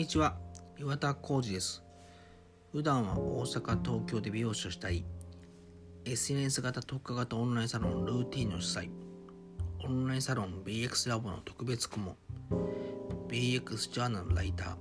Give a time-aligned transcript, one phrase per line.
[0.00, 0.34] にちは。
[0.78, 1.84] 岩田浩二です。
[2.72, 5.04] 普段は大阪東京で美容師をしたり
[6.06, 8.88] SNS 型特化型オンラインサロンルーティンの主催。
[9.84, 12.16] オンラインサロン BX ラボの特別顧問。
[13.28, 14.76] BX ジャーナルライター。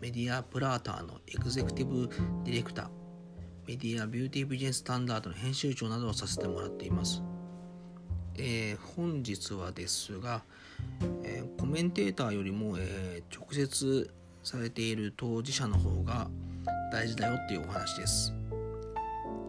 [0.00, 2.08] メディアプラーターのエグゼクティブ
[2.44, 2.88] ディレクター。
[3.66, 7.24] メディアビューティービジネススタンダードの編集長などをさせてもらっています。
[8.36, 10.44] えー、本日はですが、
[11.24, 14.14] えー、コメンテーターよりも、えー、直接
[14.48, 16.30] されている当事者の方が
[16.90, 18.32] 大事だよっていうお話です。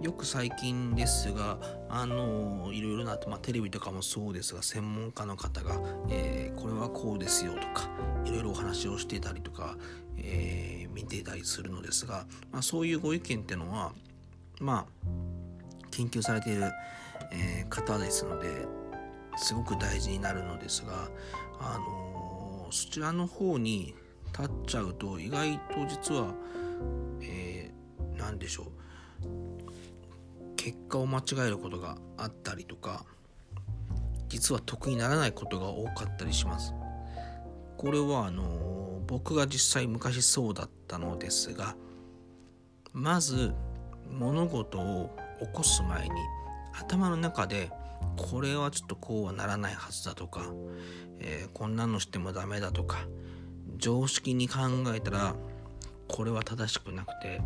[0.02, 1.57] よく最近ですが、
[1.88, 7.90] あのいろいろな、まあ、テレビとかもそうですが、専門家の方が、えー、これはこうですよとか、
[8.26, 9.77] いろいろお話をしていたりとか、
[10.17, 13.93] えー、見てたりするのですが、まあ、そういうご意見っていうのは、
[14.59, 15.07] まあ、
[15.91, 16.63] 研究されている、
[17.31, 18.68] えー、方ですので、
[19.38, 21.09] すごく大事になるのですが、
[21.62, 23.96] あの、そちらの方に
[24.38, 26.34] 立っちゃうと意外と実は、
[27.22, 33.05] えー、何でしょう結果を間違えることがあったりとか
[34.27, 36.74] 実は得にならないことが多かったりします。
[37.77, 41.77] これはあの僕が実際昔そうだったのですが
[42.91, 43.54] まず
[44.12, 46.12] 物事を起こす前に
[46.74, 47.71] 頭の中で
[48.18, 50.52] これはちょっとこうはならないはずだとか、
[51.20, 53.08] えー、こんなのしてもダメだとか
[53.80, 54.60] 常識に考
[54.94, 55.35] えたら
[56.08, 57.41] これは正しくなくて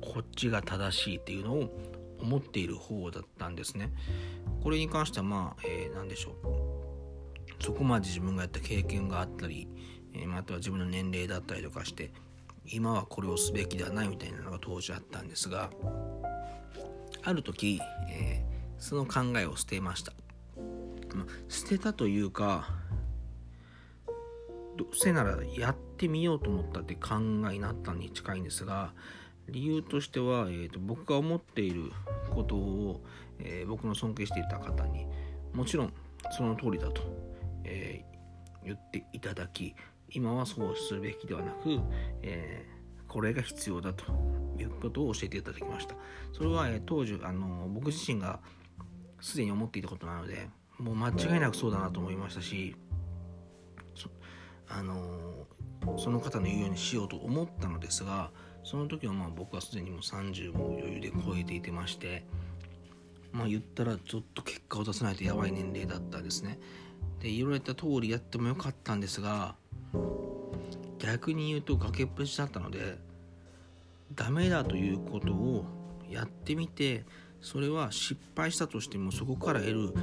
[0.00, 1.70] こっちが正しいっていうのを
[2.20, 3.92] 思っている方だったんですね。
[4.62, 9.68] これに関してはまあ、えー、何でしょうそこまで自分がやった経験があったり、
[10.14, 12.12] えー、あとは自分の年齢だったりとかして
[12.66, 15.70] 今はこれをすべきではないみたいなのが当時あったんですが
[17.22, 20.12] ある時、えーその考えを捨てました、
[21.14, 22.68] ま捨てたというか
[24.76, 27.16] どうせならやってみようと思ったって考
[27.50, 28.92] えになったに近いんですが
[29.48, 31.92] 理由としては、えーと、僕が思っている
[32.30, 33.02] ことを、
[33.38, 35.06] えー、僕の尊敬していた方に
[35.52, 35.92] もちろん
[36.36, 37.02] その通りだと、
[37.64, 39.74] えー、言っていただき
[40.10, 41.80] 今はそうするべきではなく、
[42.22, 44.04] えー、これが必要だと
[44.58, 45.96] いうことを教えていただきました。
[46.32, 48.38] それは、え当時あの僕自身が
[49.20, 50.48] すでに思っていたことなので
[50.78, 52.76] もう間違いなくそうだなと思いましたし
[54.68, 55.46] あの
[55.98, 58.30] その方の言うようにしようと思ったのですが
[58.62, 62.24] その時はまあ僕はすでにもう30も余裕で超えていてまして
[63.32, 66.58] まあ言ったらちょっと結果を出さないとやばい年齢だったですね。
[67.20, 69.56] で言われた通りやってもよかったんですが
[70.98, 72.98] 逆に言うと崖っぷちだったので
[74.14, 75.64] ダメだということを
[76.08, 77.04] やってみて
[77.40, 79.94] それは失敗したとしてもそこから得る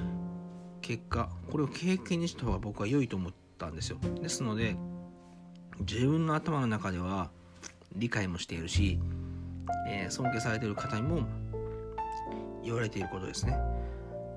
[0.81, 3.97] 結果これを経験にした方が僕は良いと思ったんですよ。
[4.21, 4.75] ですので
[5.79, 7.29] 自分の頭の中では
[7.95, 8.99] 理解もしているし、
[9.87, 11.27] えー、尊敬されている方にも
[12.63, 13.57] 言われていることですね。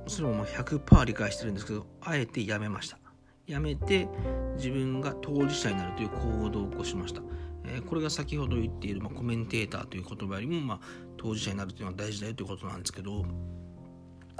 [0.06, 2.98] それももう100%理解してるんですけどあえてやめました。
[3.46, 4.08] やめて
[4.56, 7.22] 自分が当事者になるという行動を起こしました。
[7.66, 10.80] えこれが先ほど言っている、まコメンテーターという言葉よりも、まあ、
[11.16, 13.24] 当事者になるというのは大事だよということなんですけど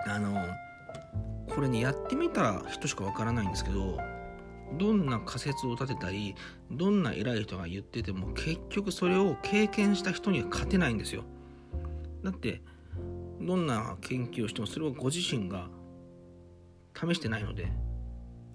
[0.06, 0.36] あの
[1.54, 3.98] これねやってみたら人しかわからないんですけど
[4.78, 6.34] どんな仮説を立てたり
[6.70, 11.24] どんな偉い人が言ってても結局それを経験した人には勝てないんですよ。
[12.22, 12.62] だって
[13.40, 15.68] どんな研究をしてもそれはご自身が
[16.94, 17.70] 試してないので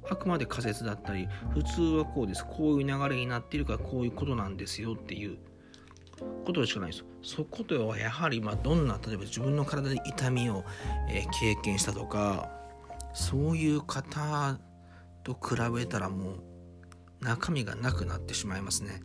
[0.10, 5.38] あくまで仮説だったり普通はこうですこういう流れになっているからこういうことなんですよっていう
[6.46, 10.64] ことしかないですそことはやはりまどんな例えば自分の体で痛みを、
[11.10, 12.50] え、経験したとか
[13.14, 14.60] そういう方
[15.34, 16.32] と比べたらも
[17.22, 19.02] う中身がなくなってしまいますね。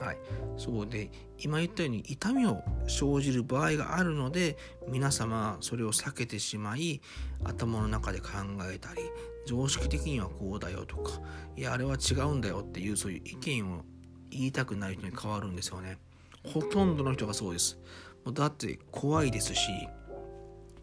[0.00, 0.18] はい、
[0.56, 4.56] そうで今言ったように痛みを生じる場合があるので
[4.86, 7.00] 皆様それを避けてしまい
[7.42, 8.28] 頭の中で考
[8.72, 9.00] えたり
[9.44, 11.20] 常識的にはこうだよとか
[11.56, 13.82] いやあれは違うんだよっていうそういう意見を
[14.30, 15.98] 言いたくない人に変わるんですよね。
[16.44, 17.76] ほとんどの人がそうです。
[18.24, 19.68] もうだって怖いですし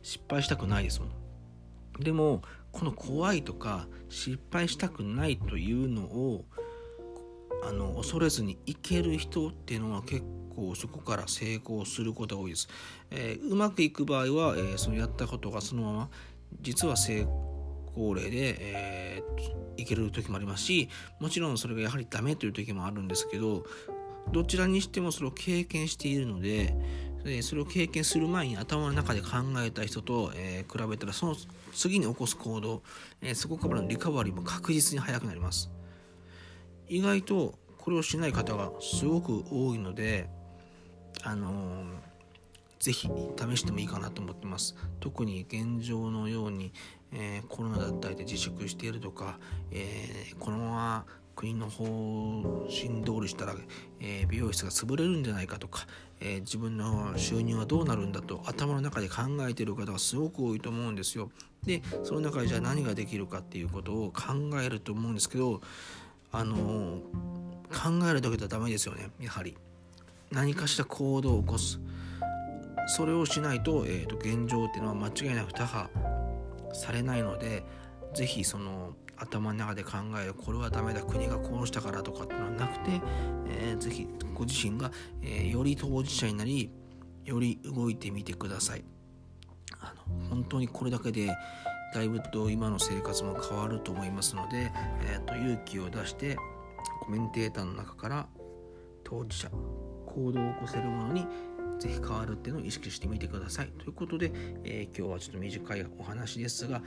[0.01, 1.09] 失敗したくないですもん。
[1.99, 2.41] でも
[2.75, 6.43] この怖いとか失敗したくないというのを
[7.63, 10.23] あの恐れずにいける人っていうのは結
[10.53, 12.67] 構そこから成功することが多いです、
[13.11, 16.09] えー、うまくいく場合は、えー、そのやったことがそのまま
[16.61, 17.25] 実は成
[17.95, 20.89] 高齢で、えー、いける時もありますし
[21.21, 23.65] もちろんそれがやはりダメという時もあるんですけど
[24.33, 26.75] どちらにしてもそれを経験しているので
[27.41, 29.27] それを経験する前に頭の中で考
[29.57, 31.35] えた人と、えー、比べたらその
[31.73, 32.83] 次に起こす行動、
[33.21, 35.71] えー、そこからのリカバリーも確実に早くなります。
[36.87, 40.29] 意外とこれをしない方がすごく多いので
[41.23, 41.85] あのー、
[42.79, 44.75] ぜひ試してもいいかなと思ってます。
[44.99, 46.73] 特に現状のように、
[47.11, 49.39] えー、コロナだったりで自粛しているとか、
[49.71, 51.85] えー、このまま国の方
[52.69, 53.55] 針通りしたら、
[53.99, 55.85] えー、美容室が潰れるんじゃないかとか、
[56.19, 61.29] えー、自分の収入はどうなるんだと頭の中で考えている方がすごく多いと思うんですよ。
[61.63, 65.61] でその中でじゃあ何ができるかっていうことを考えると思うんですけど
[66.31, 69.57] あのー、考えるだけではダメですよねやはり。
[70.31, 71.79] 何かしら行動を起こす。
[72.87, 75.89] それをしないと,、えーと、現状っていうのは間違いなく打破
[76.73, 77.63] されないので
[78.13, 79.91] 是非その頭の中で考
[80.21, 81.01] えるこれはダメだ。
[81.01, 83.01] 国がこうしたからとかっていうのはなくて、
[83.47, 84.91] えー、ぜひご自身が、
[85.21, 86.71] えー、より当事者になり
[87.23, 88.83] より動いてみてください。
[89.79, 91.29] あの本当にこれだけで
[91.93, 94.71] だいぶと今の生活も変わると思いますので、
[95.01, 96.37] えーと、勇気を出して
[97.01, 98.27] コメンテーターの中から
[99.03, 99.49] 当事者
[100.05, 101.25] 行動を起こせるものに
[101.79, 103.67] ぜひ変わるっていうのを意識してみてください。
[103.67, 104.31] ということで、
[104.63, 106.81] えー、今日はちょっと短いお話ですが、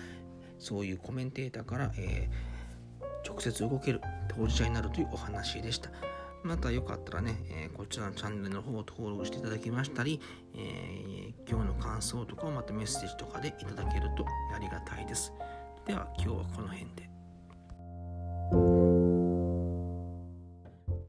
[0.59, 5.91] そういうコメンテーターから、えー、直接動ける当事者になるというお話でした。
[6.43, 10.21] またよかったらね、えー、こちらのチャンネルの方を登録していただきましたり、
[10.55, 14.25] えー、今日の感想とかをまたメッセージとかでいただけると
[14.55, 15.33] ありがたいです。
[15.87, 17.18] では今日はこの辺で。